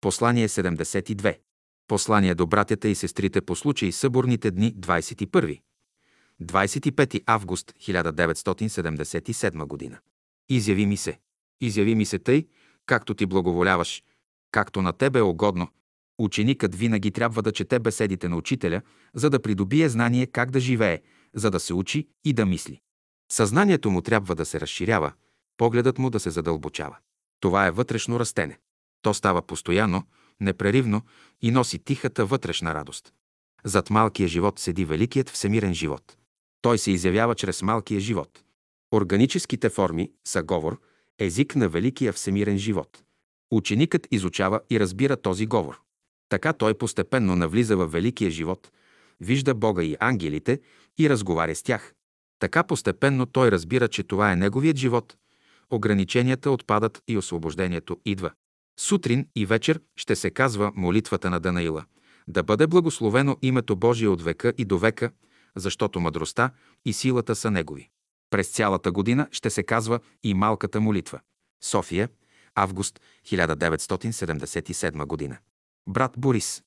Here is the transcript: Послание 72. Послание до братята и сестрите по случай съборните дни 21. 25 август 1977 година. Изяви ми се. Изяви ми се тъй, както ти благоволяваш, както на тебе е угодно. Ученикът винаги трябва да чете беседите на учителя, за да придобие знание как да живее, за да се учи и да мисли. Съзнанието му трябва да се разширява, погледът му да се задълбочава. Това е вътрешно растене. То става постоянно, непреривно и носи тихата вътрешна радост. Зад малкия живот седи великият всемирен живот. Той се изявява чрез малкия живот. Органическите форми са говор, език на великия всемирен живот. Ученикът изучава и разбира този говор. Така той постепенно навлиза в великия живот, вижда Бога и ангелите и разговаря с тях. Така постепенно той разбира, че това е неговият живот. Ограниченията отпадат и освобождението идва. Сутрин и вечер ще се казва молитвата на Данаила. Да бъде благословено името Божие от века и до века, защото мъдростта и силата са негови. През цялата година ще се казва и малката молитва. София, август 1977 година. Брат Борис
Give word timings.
Послание 0.00 0.48
72. 0.48 1.38
Послание 1.88 2.34
до 2.34 2.46
братята 2.46 2.88
и 2.88 2.94
сестрите 2.94 3.40
по 3.40 3.56
случай 3.56 3.92
съборните 3.92 4.50
дни 4.50 4.74
21. 4.74 5.60
25 6.42 7.22
август 7.26 7.72
1977 7.72 9.66
година. 9.66 9.98
Изяви 10.48 10.86
ми 10.86 10.96
се. 10.96 11.18
Изяви 11.60 11.94
ми 11.94 12.04
се 12.04 12.18
тъй, 12.18 12.46
както 12.86 13.14
ти 13.14 13.26
благоволяваш, 13.26 14.02
както 14.50 14.82
на 14.82 14.92
тебе 14.92 15.18
е 15.18 15.22
угодно. 15.22 15.68
Ученикът 16.18 16.74
винаги 16.74 17.10
трябва 17.10 17.42
да 17.42 17.52
чете 17.52 17.78
беседите 17.78 18.28
на 18.28 18.36
учителя, 18.36 18.82
за 19.14 19.30
да 19.30 19.42
придобие 19.42 19.88
знание 19.88 20.26
как 20.26 20.50
да 20.50 20.60
живее, 20.60 21.00
за 21.34 21.50
да 21.50 21.60
се 21.60 21.74
учи 21.74 22.08
и 22.24 22.32
да 22.32 22.46
мисли. 22.46 22.80
Съзнанието 23.32 23.90
му 23.90 24.02
трябва 24.02 24.34
да 24.34 24.44
се 24.44 24.60
разширява, 24.60 25.12
погледът 25.56 25.98
му 25.98 26.10
да 26.10 26.20
се 26.20 26.30
задълбочава. 26.30 26.96
Това 27.40 27.66
е 27.66 27.70
вътрешно 27.70 28.20
растене. 28.20 28.58
То 29.02 29.14
става 29.14 29.42
постоянно, 29.42 30.02
непреривно 30.40 31.02
и 31.42 31.50
носи 31.50 31.78
тихата 31.78 32.26
вътрешна 32.26 32.74
радост. 32.74 33.12
Зад 33.64 33.90
малкия 33.90 34.28
живот 34.28 34.58
седи 34.58 34.84
великият 34.84 35.30
всемирен 35.30 35.74
живот. 35.74 36.16
Той 36.62 36.78
се 36.78 36.90
изявява 36.90 37.34
чрез 37.34 37.62
малкия 37.62 38.00
живот. 38.00 38.42
Органическите 38.92 39.68
форми 39.68 40.12
са 40.24 40.42
говор, 40.42 40.78
език 41.18 41.56
на 41.56 41.68
великия 41.68 42.12
всемирен 42.12 42.58
живот. 42.58 43.02
Ученикът 43.50 44.08
изучава 44.10 44.60
и 44.70 44.80
разбира 44.80 45.16
този 45.16 45.46
говор. 45.46 45.80
Така 46.28 46.52
той 46.52 46.74
постепенно 46.74 47.36
навлиза 47.36 47.76
в 47.76 47.86
великия 47.86 48.30
живот, 48.30 48.70
вижда 49.20 49.54
Бога 49.54 49.82
и 49.82 49.96
ангелите 50.00 50.60
и 50.98 51.10
разговаря 51.10 51.54
с 51.54 51.62
тях. 51.62 51.94
Така 52.38 52.62
постепенно 52.62 53.26
той 53.26 53.50
разбира, 53.50 53.88
че 53.88 54.02
това 54.02 54.32
е 54.32 54.36
неговият 54.36 54.76
живот. 54.76 55.16
Ограниченията 55.70 56.50
отпадат 56.50 57.02
и 57.08 57.18
освобождението 57.18 57.96
идва. 58.04 58.30
Сутрин 58.80 59.28
и 59.36 59.46
вечер 59.46 59.80
ще 59.96 60.16
се 60.16 60.30
казва 60.30 60.72
молитвата 60.74 61.30
на 61.30 61.40
Данаила. 61.40 61.84
Да 62.28 62.42
бъде 62.42 62.66
благословено 62.66 63.36
името 63.42 63.76
Божие 63.76 64.08
от 64.08 64.22
века 64.22 64.52
и 64.58 64.64
до 64.64 64.78
века, 64.78 65.10
защото 65.56 66.00
мъдростта 66.00 66.50
и 66.84 66.92
силата 66.92 67.34
са 67.34 67.50
негови. 67.50 67.90
През 68.30 68.48
цялата 68.48 68.92
година 68.92 69.28
ще 69.30 69.50
се 69.50 69.62
казва 69.62 70.00
и 70.22 70.34
малката 70.34 70.80
молитва. 70.80 71.20
София, 71.64 72.08
август 72.54 73.00
1977 73.26 75.06
година. 75.06 75.38
Брат 75.88 76.12
Борис 76.18 76.62